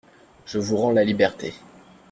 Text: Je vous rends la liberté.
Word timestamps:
Je 0.47 0.57
vous 0.57 0.77
rends 0.77 0.89
la 0.89 1.03
liberté. 1.03 1.53